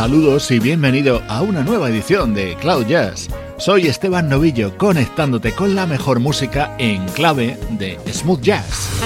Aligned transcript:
Saludos 0.00 0.50
y 0.50 0.58
bienvenido 0.58 1.20
a 1.28 1.42
una 1.42 1.62
nueva 1.62 1.90
edición 1.90 2.32
de 2.32 2.56
Cloud 2.56 2.86
Jazz. 2.86 3.28
Soy 3.58 3.86
Esteban 3.86 4.30
Novillo 4.30 4.78
conectándote 4.78 5.52
con 5.52 5.74
la 5.74 5.84
mejor 5.84 6.20
música 6.20 6.74
en 6.78 7.06
clave 7.08 7.58
de 7.72 7.98
smooth 8.10 8.40
jazz. 8.40 8.99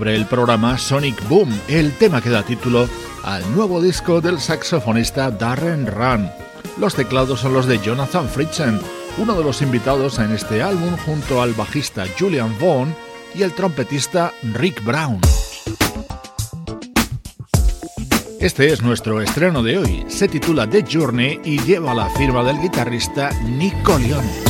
Abre 0.00 0.14
el 0.14 0.24
programa 0.24 0.78
Sonic 0.78 1.28
Boom, 1.28 1.60
el 1.68 1.92
tema 1.92 2.22
que 2.22 2.30
da 2.30 2.42
título 2.42 2.88
al 3.22 3.42
nuevo 3.54 3.82
disco 3.82 4.22
del 4.22 4.40
saxofonista 4.40 5.30
Darren 5.30 5.86
Run. 5.86 6.30
Los 6.78 6.94
teclados 6.94 7.40
son 7.40 7.52
los 7.52 7.66
de 7.66 7.78
Jonathan 7.80 8.26
Fritzen 8.26 8.80
uno 9.18 9.34
de 9.34 9.44
los 9.44 9.60
invitados 9.60 10.18
en 10.18 10.32
este 10.32 10.62
álbum 10.62 10.96
junto 11.04 11.42
al 11.42 11.52
bajista 11.52 12.06
Julian 12.18 12.56
Vaughn 12.58 12.94
y 13.34 13.42
el 13.42 13.52
trompetista 13.52 14.32
Rick 14.54 14.82
Brown. 14.82 15.20
Este 18.40 18.72
es 18.72 18.80
nuestro 18.80 19.20
estreno 19.20 19.62
de 19.62 19.76
hoy. 19.76 20.06
Se 20.08 20.28
titula 20.28 20.66
The 20.66 20.82
Journey 20.90 21.40
y 21.44 21.60
lleva 21.60 21.92
la 21.92 22.08
firma 22.08 22.42
del 22.42 22.58
guitarrista 22.58 23.28
Nico 23.42 23.98
Leone. 23.98 24.49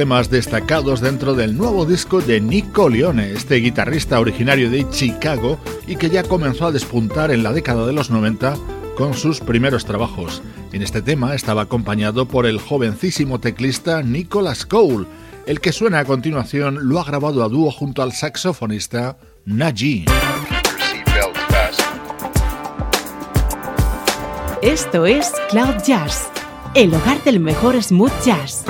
Temas 0.00 0.30
destacados 0.30 1.02
dentro 1.02 1.34
del 1.34 1.58
nuevo 1.58 1.84
disco 1.84 2.22
de 2.22 2.40
Nico 2.40 2.88
Leone, 2.88 3.32
este 3.32 3.56
guitarrista 3.56 4.18
originario 4.18 4.70
de 4.70 4.88
Chicago 4.88 5.58
y 5.86 5.96
que 5.96 6.08
ya 6.08 6.22
comenzó 6.22 6.64
a 6.64 6.72
despuntar 6.72 7.30
en 7.30 7.42
la 7.42 7.52
década 7.52 7.86
de 7.86 7.92
los 7.92 8.08
90 8.08 8.56
con 8.96 9.12
sus 9.12 9.40
primeros 9.40 9.84
trabajos. 9.84 10.40
En 10.72 10.80
este 10.80 11.02
tema 11.02 11.34
estaba 11.34 11.60
acompañado 11.60 12.26
por 12.26 12.46
el 12.46 12.58
jovencísimo 12.58 13.40
teclista 13.40 14.02
Nicholas 14.02 14.64
Cole. 14.64 15.04
El 15.44 15.60
que 15.60 15.70
suena 15.70 15.98
a 15.98 16.06
continuación 16.06 16.88
lo 16.88 16.98
ha 16.98 17.04
grabado 17.04 17.44
a 17.44 17.50
dúo 17.50 17.70
junto 17.70 18.02
al 18.02 18.12
saxofonista 18.12 19.18
Najee. 19.44 20.06
Esto 24.62 25.04
es 25.04 25.30
Cloud 25.50 25.74
Jazz, 25.84 26.30
el 26.74 26.94
hogar 26.94 27.22
del 27.22 27.38
mejor 27.38 27.82
smooth 27.82 28.12
jazz. 28.24 28.64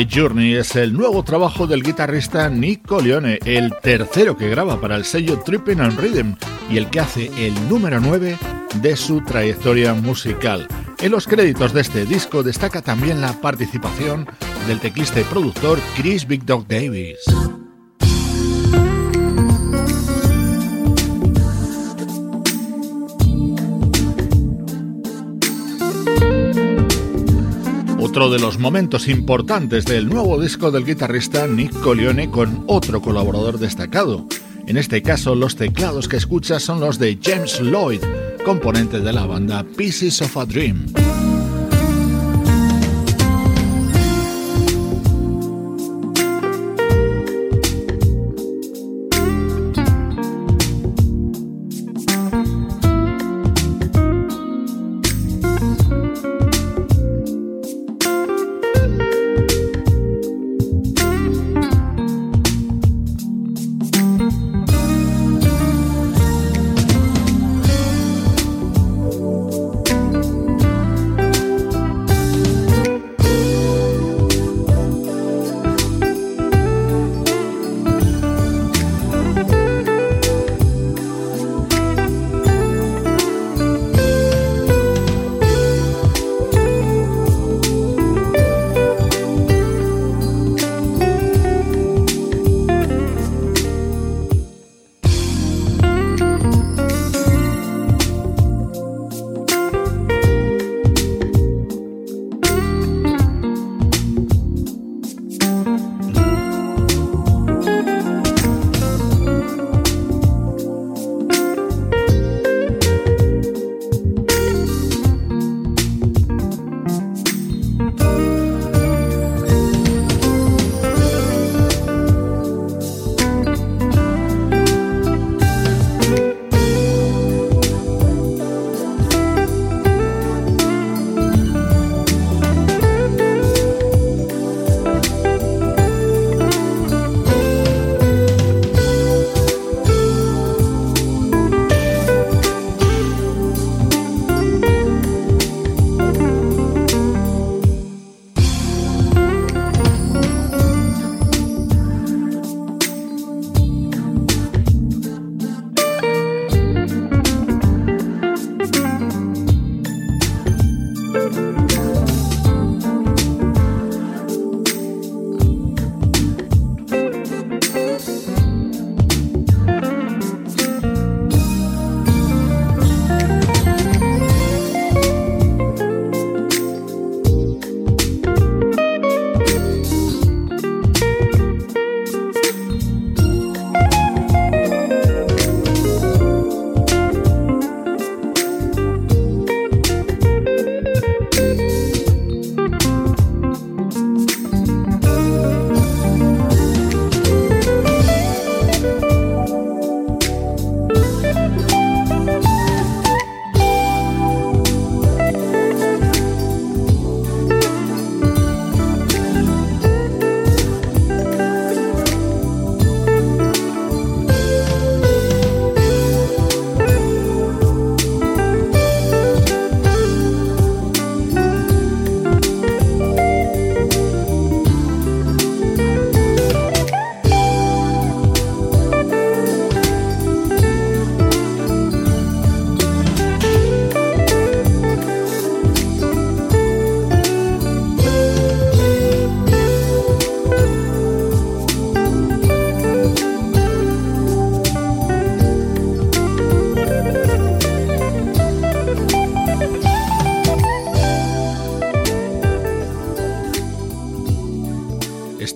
The 0.00 0.08
Journey 0.18 0.54
es 0.54 0.76
el 0.76 0.94
nuevo 0.94 1.22
trabajo 1.22 1.66
del 1.66 1.82
guitarrista 1.82 2.48
Nick 2.48 2.90
Leone, 2.90 3.38
el 3.44 3.70
tercero 3.82 4.34
que 4.34 4.48
graba 4.48 4.80
para 4.80 4.96
el 4.96 5.04
sello 5.04 5.40
Tripping 5.40 5.78
and 5.78 6.00
Rhythm 6.00 6.36
y 6.70 6.78
el 6.78 6.88
que 6.88 7.00
hace 7.00 7.30
el 7.46 7.52
número 7.68 8.00
9 8.00 8.38
de 8.76 8.96
su 8.96 9.20
trayectoria 9.20 9.92
musical. 9.92 10.66
En 11.02 11.12
los 11.12 11.26
créditos 11.26 11.74
de 11.74 11.82
este 11.82 12.06
disco 12.06 12.42
destaca 12.42 12.80
también 12.80 13.20
la 13.20 13.38
participación 13.42 14.26
del 14.66 14.80
teclista 14.80 15.20
y 15.20 15.24
productor 15.24 15.78
Chris 15.98 16.26
Big 16.26 16.46
Dog 16.46 16.66
Davis. 16.66 17.18
Otro 28.20 28.34
de 28.34 28.38
los 28.38 28.58
momentos 28.58 29.08
importantes 29.08 29.86
del 29.86 30.10
nuevo 30.10 30.38
disco 30.38 30.70
del 30.70 30.84
guitarrista 30.84 31.46
Nick 31.46 31.72
Colione 31.80 32.30
con 32.30 32.64
otro 32.66 33.00
colaborador 33.00 33.58
destacado. 33.58 34.26
En 34.66 34.76
este 34.76 35.00
caso, 35.00 35.34
los 35.34 35.56
teclados 35.56 36.06
que 36.06 36.18
escuchas 36.18 36.62
son 36.62 36.80
los 36.80 36.98
de 36.98 37.18
James 37.22 37.60
Lloyd, 37.62 38.02
componente 38.44 39.00
de 39.00 39.12
la 39.14 39.24
banda 39.24 39.64
Pieces 39.74 40.20
of 40.20 40.36
a 40.36 40.44
Dream. 40.44 40.84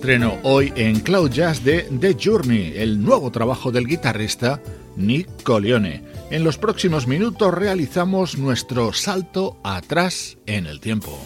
Estreno 0.05 0.37
hoy 0.43 0.71
en 0.75 0.99
Cloud 0.99 1.31
Jazz 1.31 1.63
de 1.63 1.81
The 1.99 2.15
Journey, 2.23 2.73
el 2.75 3.03
nuevo 3.03 3.31
trabajo 3.31 3.71
del 3.71 3.87
guitarrista 3.87 4.61
Nick 4.95 5.41
Colione. 5.41 6.03
En 6.29 6.43
los 6.43 6.59
próximos 6.59 7.07
minutos 7.07 7.51
realizamos 7.51 8.37
nuestro 8.37 8.93
salto 8.93 9.57
atrás 9.63 10.37
en 10.45 10.67
el 10.67 10.79
tiempo. 10.79 11.19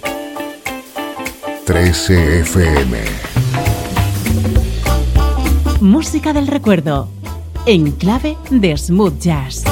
13 1.65 2.39
FM 2.39 2.99
Música 5.81 6.31
del 6.31 6.47
recuerdo 6.47 7.09
en 7.65 7.91
clave 7.91 8.37
de 8.49 8.77
smooth 8.77 9.19
jazz. 9.19 9.65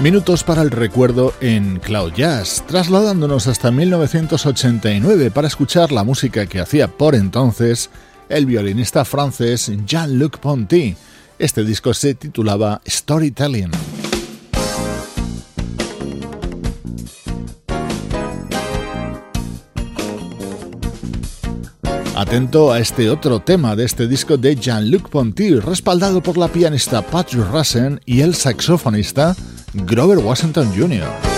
Minutos 0.00 0.44
para 0.44 0.62
el 0.62 0.70
recuerdo 0.70 1.34
en 1.40 1.80
Cloud 1.80 2.12
Jazz, 2.12 2.62
trasladándonos 2.68 3.48
hasta 3.48 3.72
1989 3.72 5.32
para 5.32 5.48
escuchar 5.48 5.90
la 5.90 6.04
música 6.04 6.46
que 6.46 6.60
hacía 6.60 6.86
por 6.86 7.16
entonces 7.16 7.90
el 8.28 8.46
violinista 8.46 9.04
francés 9.04 9.72
Jean-Luc 9.86 10.38
Ponty. 10.38 10.94
Este 11.40 11.64
disco 11.64 11.92
se 11.94 12.14
titulaba 12.14 12.80
Storytelling. 12.86 13.72
Atento 22.14 22.70
a 22.70 22.78
este 22.78 23.10
otro 23.10 23.40
tema 23.40 23.74
de 23.74 23.84
este 23.84 24.06
disco 24.06 24.36
de 24.36 24.54
Jean-Luc 24.54 25.08
Ponty, 25.08 25.58
respaldado 25.58 26.22
por 26.22 26.38
la 26.38 26.46
pianista 26.46 27.02
Patrick 27.02 27.50
Russen 27.50 28.00
y 28.06 28.20
el 28.20 28.36
saxofonista 28.36 29.34
Grover 29.74 30.18
Washington 30.18 30.72
Jr. 30.72 31.37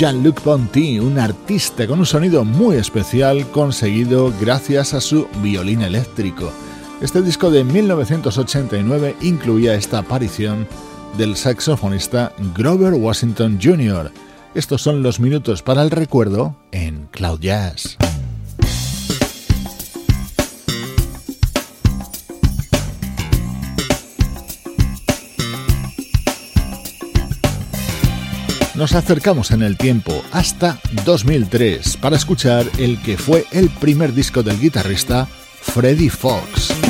Jean-Luc 0.00 0.40
Ponty, 0.40 0.98
un 0.98 1.18
artista 1.18 1.86
con 1.86 1.98
un 1.98 2.06
sonido 2.06 2.42
muy 2.42 2.76
especial 2.76 3.46
conseguido 3.50 4.32
gracias 4.40 4.94
a 4.94 5.00
su 5.02 5.28
violín 5.42 5.82
eléctrico. 5.82 6.50
Este 7.02 7.20
disco 7.20 7.50
de 7.50 7.64
1989 7.64 9.16
incluía 9.20 9.74
esta 9.74 9.98
aparición 9.98 10.66
del 11.18 11.36
saxofonista 11.36 12.32
Grover 12.56 12.94
Washington 12.94 13.58
Jr. 13.62 14.10
Estos 14.54 14.80
son 14.80 15.02
los 15.02 15.20
minutos 15.20 15.60
para 15.60 15.82
el 15.82 15.90
recuerdo 15.90 16.56
en 16.72 17.06
Cloud 17.12 17.40
Jazz. 17.40 17.98
Nos 28.80 28.94
acercamos 28.94 29.50
en 29.50 29.60
el 29.60 29.76
tiempo 29.76 30.24
hasta 30.32 30.78
2003 31.04 31.98
para 31.98 32.16
escuchar 32.16 32.64
el 32.78 32.98
que 33.02 33.18
fue 33.18 33.44
el 33.52 33.68
primer 33.68 34.14
disco 34.14 34.42
del 34.42 34.58
guitarrista 34.58 35.28
Freddie 35.60 36.08
Fox. 36.08 36.89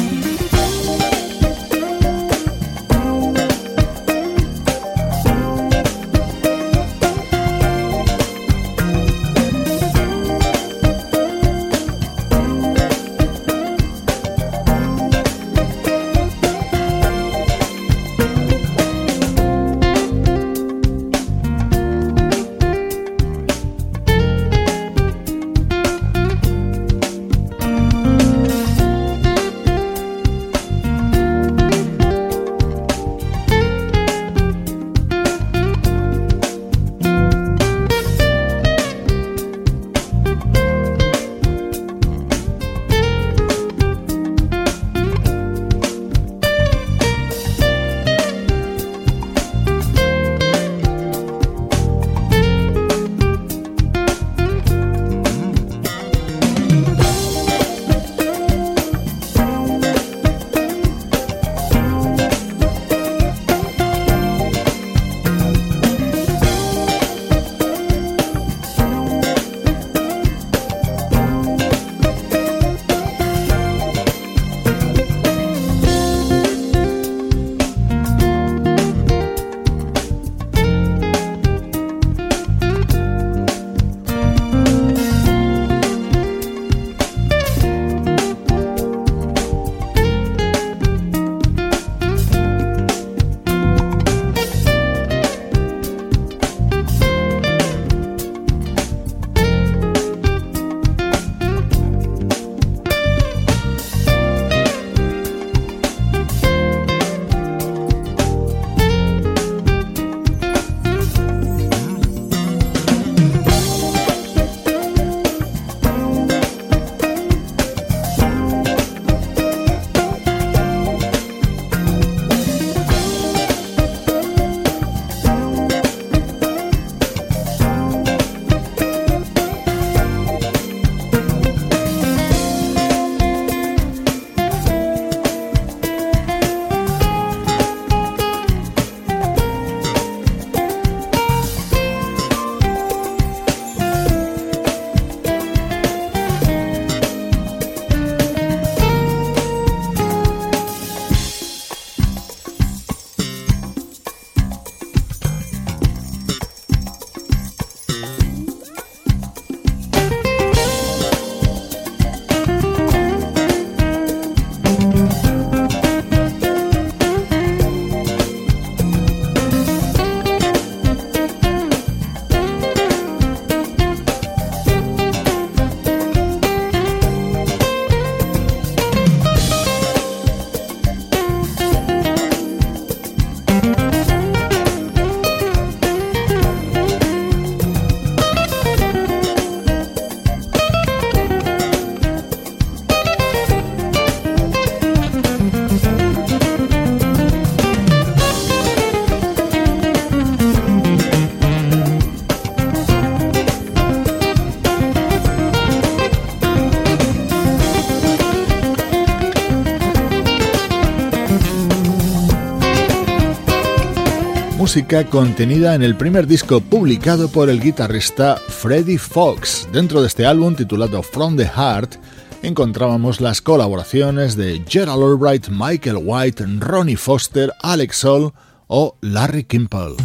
Música 214.70 215.04
contenida 215.04 215.74
en 215.74 215.82
el 215.82 215.96
primer 215.96 216.28
disco 216.28 216.60
publicado 216.60 217.28
por 217.28 217.50
el 217.50 217.60
guitarrista 217.60 218.36
Freddie 218.36 218.98
Fox. 218.98 219.66
Dentro 219.72 220.00
de 220.00 220.06
este 220.06 220.26
álbum 220.26 220.54
titulado 220.54 221.02
From 221.02 221.36
the 221.36 221.44
Heart 221.44 221.96
encontrábamos 222.44 223.20
las 223.20 223.42
colaboraciones 223.42 224.36
de 224.36 224.62
Gerald 224.68 225.02
Albright, 225.02 225.48
Michael 225.48 225.98
White, 226.04 226.44
Ronnie 226.60 226.94
Foster, 226.94 227.52
Alex 227.62 227.96
Soul 227.96 228.32
o 228.68 228.96
Larry 229.00 229.42
Kimple. 229.42 229.96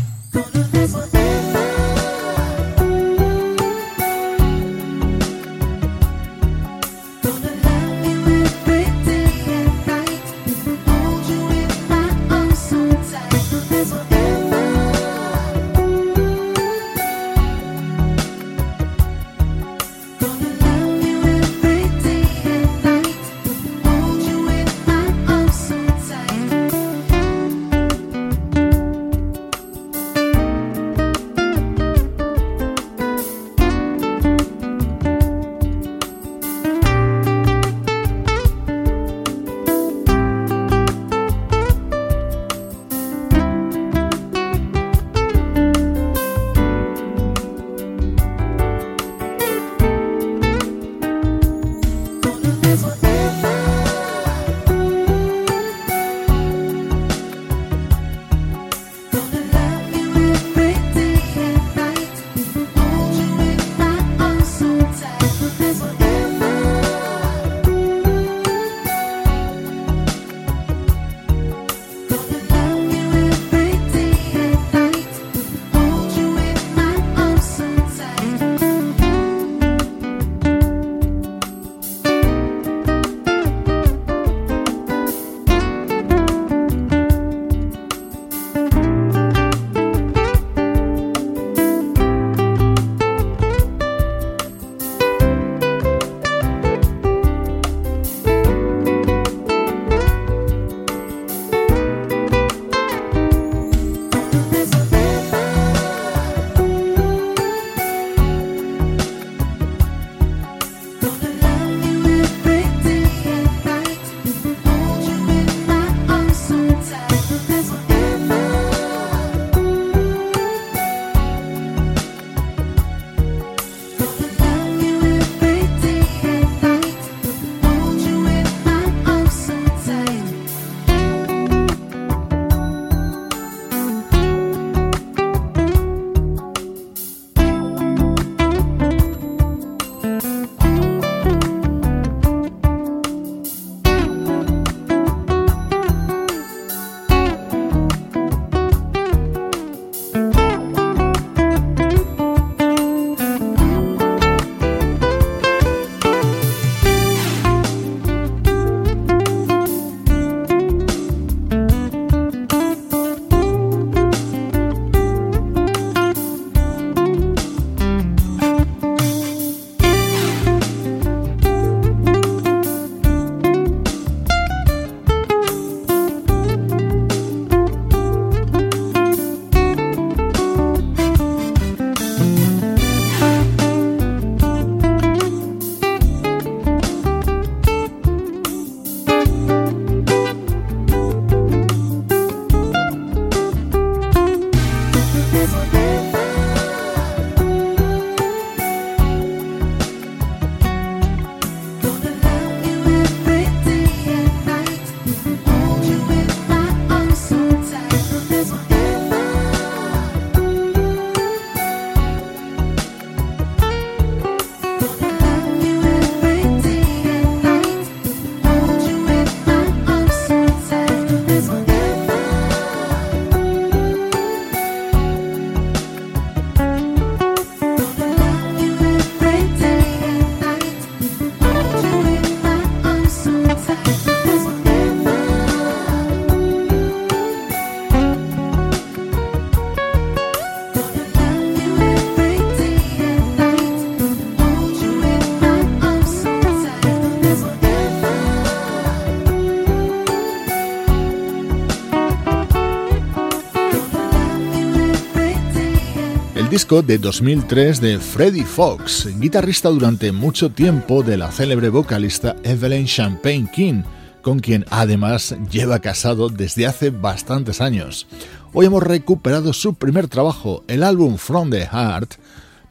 De 256.66 256.98
2003 256.98 257.80
de 257.80 258.00
Freddie 258.00 258.44
Fox, 258.44 259.08
guitarrista 259.20 259.70
durante 259.70 260.12
mucho 260.12 260.50
tiempo 260.50 261.04
de 261.04 261.16
la 261.16 261.32
célebre 261.32 261.70
vocalista 261.70 262.36
Evelyn 262.44 262.88
Champagne 262.88 263.48
King, 263.54 263.84
con 264.24 264.40
quien 264.40 264.66
además 264.72 265.36
lleva 265.52 265.78
casado 265.78 266.30
desde 266.30 266.66
hace 266.66 266.90
bastantes 266.90 267.62
años. 267.62 268.08
Hoy 268.52 268.66
hemos 268.66 268.82
recuperado 268.82 269.54
su 269.54 269.76
primer 269.76 270.08
trabajo, 270.08 270.64
el 270.68 270.82
álbum 270.82 271.18
From 271.18 271.52
the 271.52 271.68
Heart, 271.68 272.16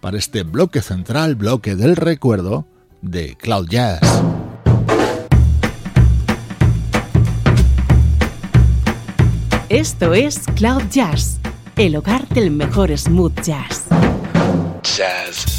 para 0.00 0.18
este 0.18 0.42
bloque 0.42 0.82
central, 0.82 1.36
bloque 1.36 1.76
del 1.76 1.94
recuerdo 1.94 2.66
de 3.00 3.36
Cloud 3.36 3.68
Jazz. 3.68 4.00
Esto 9.68 10.14
es 10.14 10.40
Cloud 10.56 10.82
Jazz, 10.90 11.38
el 11.76 11.96
hogar 11.96 12.28
del 12.28 12.50
mejor 12.50 12.96
smooth 12.96 13.40
jazz. 13.42 13.86
Jazz 14.82 15.53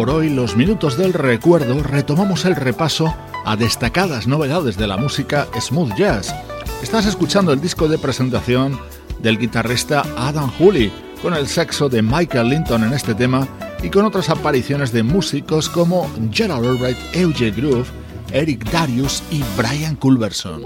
por 0.00 0.08
hoy 0.08 0.30
los 0.30 0.56
minutos 0.56 0.96
del 0.96 1.12
recuerdo, 1.12 1.82
retomamos 1.82 2.46
el 2.46 2.56
repaso 2.56 3.14
a 3.44 3.54
destacadas 3.54 4.26
novedades 4.26 4.78
de 4.78 4.86
la 4.86 4.96
música 4.96 5.46
smooth 5.60 5.94
jazz. 5.94 6.34
Estás 6.82 7.04
escuchando 7.04 7.52
el 7.52 7.60
disco 7.60 7.86
de 7.86 7.98
presentación 7.98 8.80
del 9.18 9.38
guitarrista 9.38 10.02
Adam 10.16 10.50
Hooley, 10.58 10.90
con 11.20 11.34
el 11.34 11.46
sexo 11.46 11.90
de 11.90 12.00
Michael 12.00 12.48
Linton 12.48 12.84
en 12.84 12.94
este 12.94 13.14
tema 13.14 13.46
y 13.82 13.90
con 13.90 14.06
otras 14.06 14.30
apariciones 14.30 14.90
de 14.90 15.02
músicos 15.02 15.68
como 15.68 16.10
Gerald 16.32 16.66
Albright, 16.66 16.96
Eugene 17.12 17.50
Groove, 17.50 17.88
Eric 18.32 18.70
Darius 18.70 19.22
y 19.30 19.42
Brian 19.54 19.96
Culberson. 19.96 20.62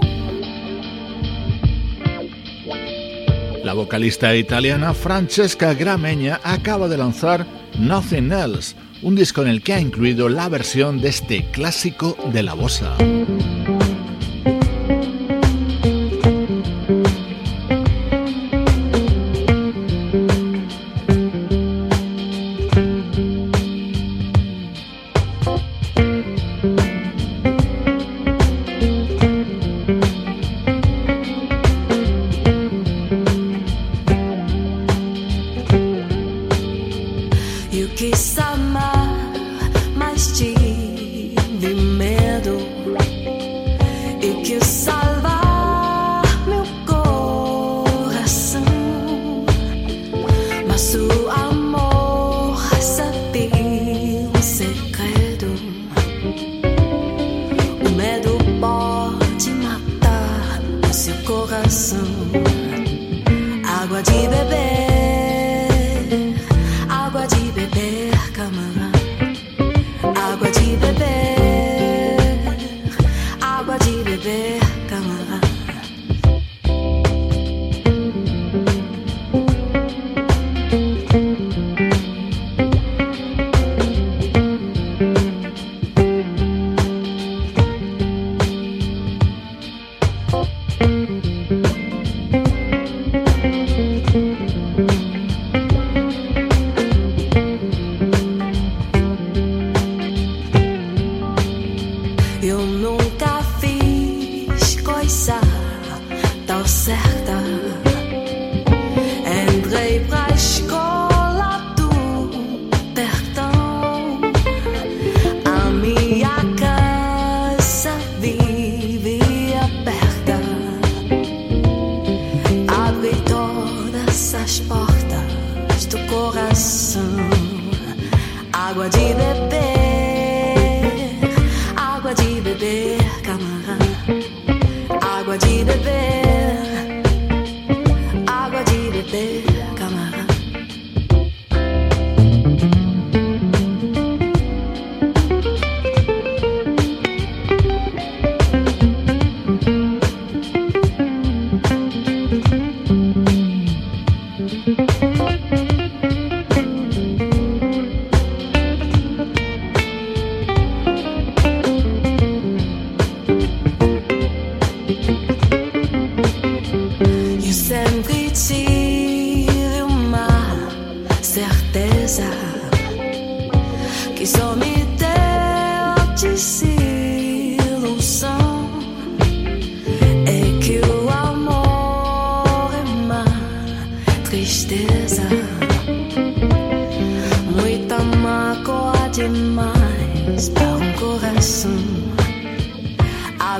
La 3.65 3.73
vocalista 3.73 4.33
italiana 4.33 4.93
Francesca 4.93 5.73
Gramegna 5.73 6.39
acaba 6.41 6.87
de 6.87 6.97
lanzar 6.97 7.45
Nothing 7.77 8.31
Else, 8.31 8.75
un 9.05 9.15
disco 9.15 9.43
en 9.43 9.49
el 9.49 9.61
que 9.61 9.73
ha 9.73 9.79
incluido 9.79 10.29
la 10.29 10.49
versión 10.49 10.99
de 10.99 11.09
este 11.09 11.45
clásico 11.51 12.17
de 12.33 12.41
la 12.41 12.55
bossa. 12.55 12.97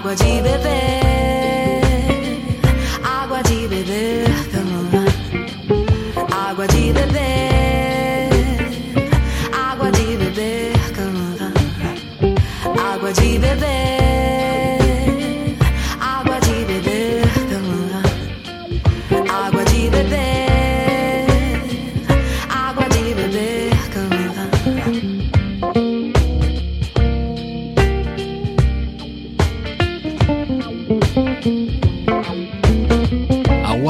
De 0.04 0.42
beber, 3.68 4.25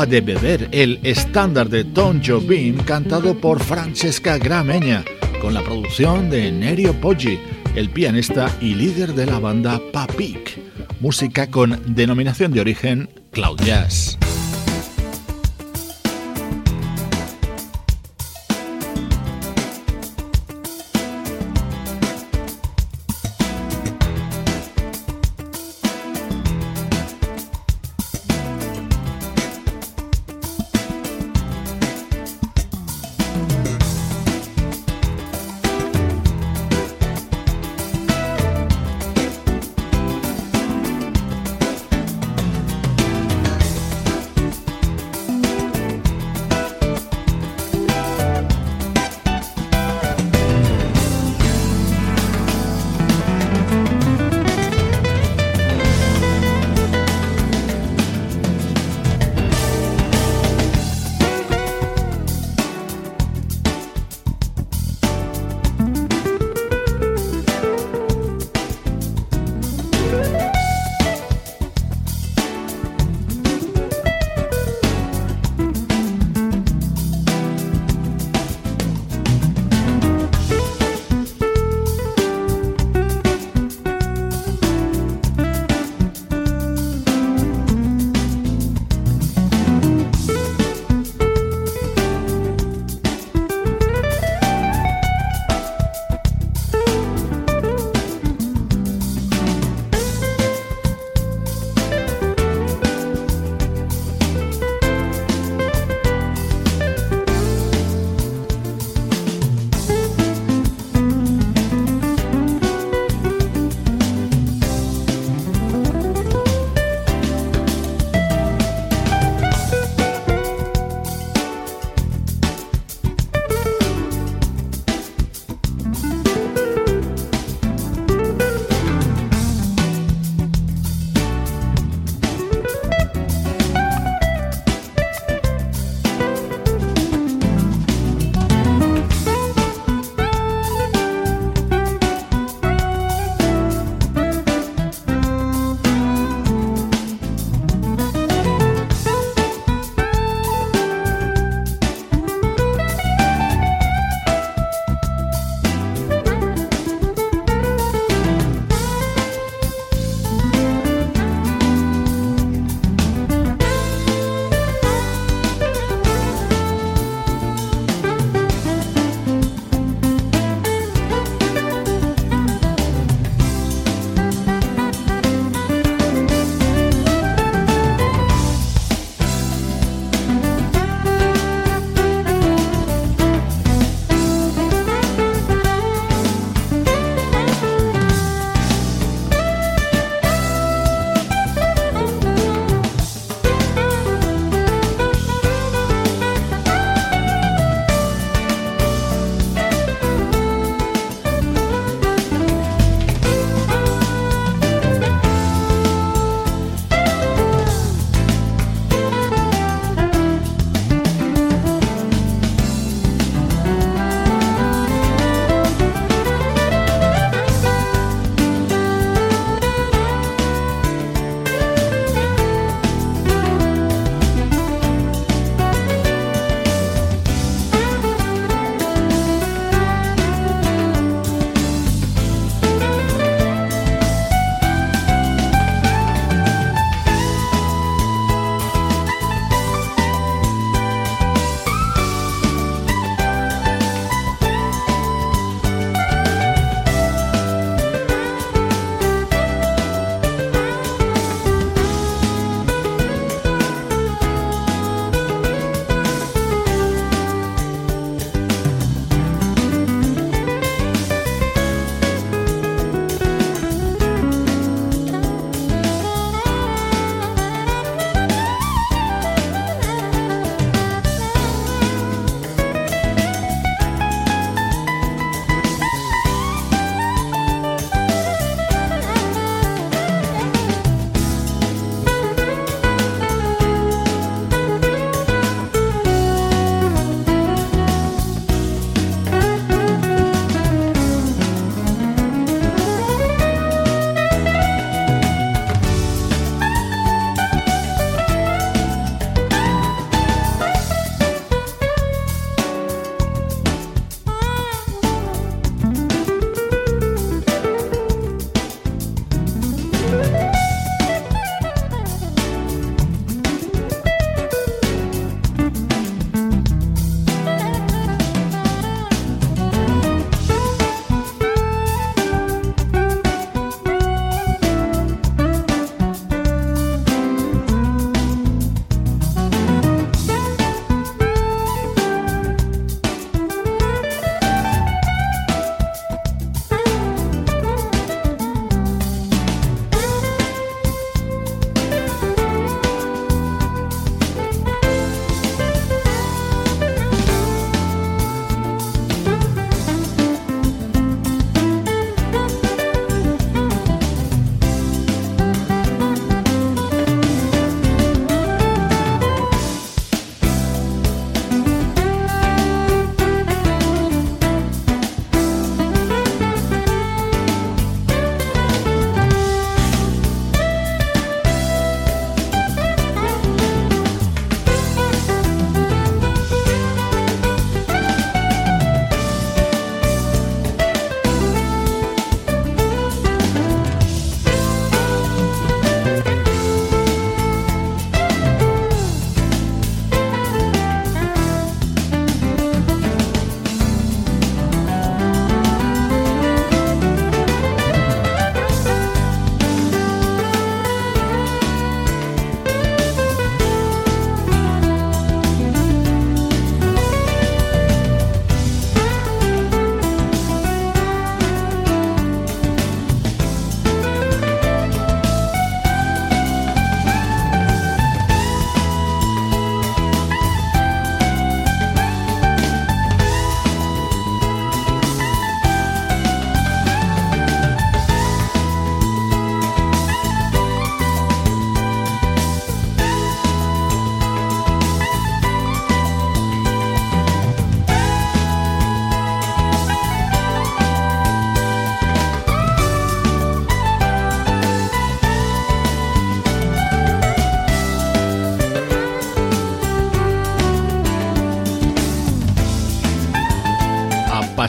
el 0.07 0.99
estándar 1.03 1.67
de 1.67 1.83
Don 1.83 2.21
Jobim 2.23 2.77
cantado 2.77 3.35
por 3.39 3.59
Francesca 3.59 4.37
Grameña, 4.37 5.03
con 5.41 5.53
la 5.53 5.63
producción 5.63 6.29
de 6.29 6.51
Nerio 6.51 6.93
Poggi, 7.01 7.39
el 7.75 7.89
pianista 7.89 8.55
y 8.61 8.75
líder 8.75 9.13
de 9.13 9.25
la 9.25 9.39
banda 9.39 9.81
Papik, 9.91 10.59
música 10.99 11.49
con 11.49 11.81
denominación 11.87 12.51
de 12.51 12.61
origen 12.61 13.09
Cloud 13.31 13.59
Jazz. 13.61 14.17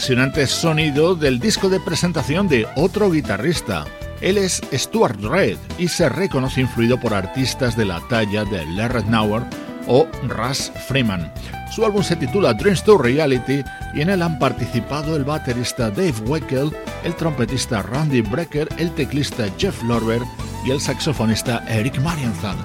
Apasionante 0.07 0.47
sonido 0.47 1.17
del 1.17 1.41
disco 1.41 1.69
de 1.69 1.81
presentación 1.81 2.47
de 2.47 2.65
otro 2.77 3.11
guitarrista. 3.11 3.85
Él 4.21 4.39
es 4.39 4.63
Stuart 4.73 5.21
Red 5.21 5.57
y 5.79 5.89
se 5.89 6.09
reconoce 6.09 6.61
influido 6.61 7.01
por 7.01 7.13
artistas 7.13 7.77
de 7.77 7.87
la 7.87 8.01
talla 8.09 8.45
de 8.45 8.65
Larry 8.67 9.03
Nauer 9.09 9.43
o 9.89 10.07
Russ 10.29 10.71
Freeman. 10.87 11.33
Su 11.75 11.85
álbum 11.85 12.05
se 12.05 12.15
titula 12.15 12.55
Dreams 12.55 12.85
to 12.85 12.99
Reality 12.99 13.65
y 13.95 14.01
en 14.01 14.11
él 14.11 14.23
han 14.23 14.39
participado 14.39 15.17
el 15.17 15.25
baterista 15.25 15.91
Dave 15.91 16.15
Weckel, 16.25 16.71
el 17.03 17.17
trompetista 17.17 17.83
Randy 17.83 18.21
Brecker, 18.21 18.69
el 18.79 18.93
teclista 18.93 19.47
Jeff 19.59 19.83
Lorber 19.83 20.23
y 20.65 20.71
el 20.71 20.81
saxofonista 20.81 21.65
Eric 21.69 22.01
Marienthal. 22.01 22.59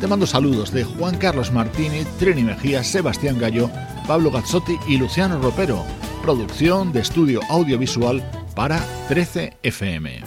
Te 0.00 0.08
mando 0.08 0.26
saludos 0.26 0.72
de 0.72 0.82
Juan 0.82 1.16
Carlos 1.18 1.52
Martini, 1.52 2.04
Trini 2.18 2.42
Mejía, 2.42 2.82
Sebastián 2.82 3.38
Gallo, 3.38 3.70
Pablo 4.08 4.32
Gazzotti 4.32 4.76
y 4.88 4.96
Luciano 4.96 5.40
Ropero. 5.40 5.84
Producción 6.28 6.92
de 6.92 7.00
estudio 7.00 7.40
audiovisual 7.48 8.22
para 8.54 8.84
13 9.08 9.56
FM. 9.62 10.22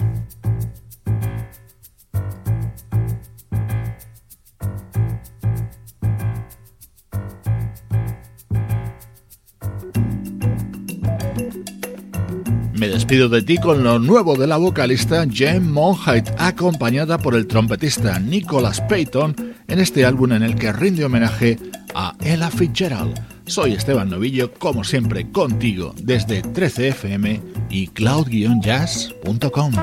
Me 12.74 12.88
despido 12.88 13.30
de 13.30 13.44
ti 13.44 13.60
con 13.60 13.84
lo 13.84 14.00
nuevo 14.00 14.36
de 14.36 14.48
la 14.48 14.58
vocalista 14.58 15.28
Jane 15.32 15.60
Monheit, 15.60 16.28
acompañada 16.40 17.20
por 17.20 17.36
el 17.36 17.46
trompetista 17.46 18.18
Nicholas 18.18 18.82
Payton 18.90 19.36
en 19.68 19.80
este 19.80 20.04
álbum 20.04 20.32
en 20.32 20.42
el 20.42 20.56
que 20.56 20.74
rinde 20.74 21.06
homenaje 21.06 21.60
a 21.94 22.16
Ella 22.22 22.50
Fitzgerald. 22.50 23.31
Soy 23.52 23.74
Esteban 23.74 24.10
Novillo, 24.10 24.54
como 24.54 24.86
siempre, 24.86 25.30
contigo 25.30 25.94
desde 26.02 26.42
13fm 26.42 27.42
y 27.70 27.88
cloud-jazz.com. 27.88 29.74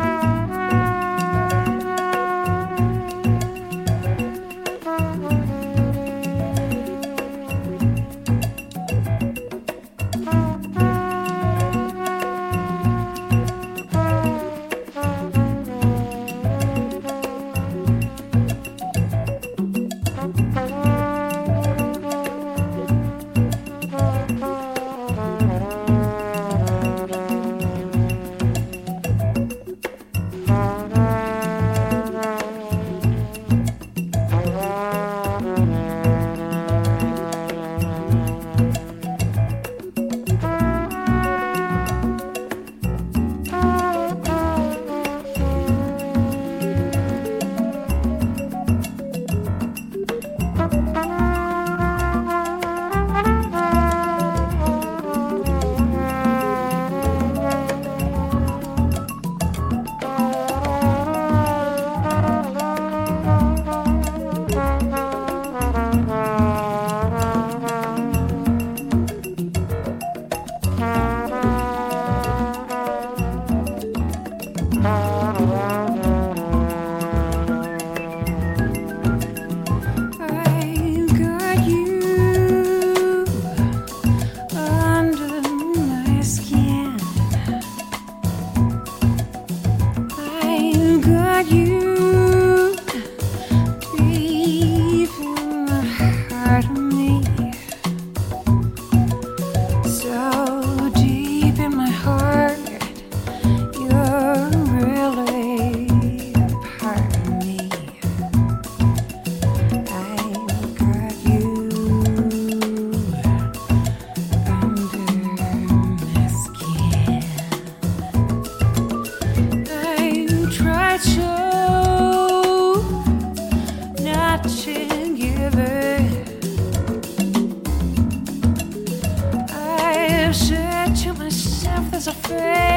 afraid. 132.30 132.67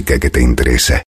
Que 0.00 0.30
te 0.30 0.40
interesa. 0.40 1.00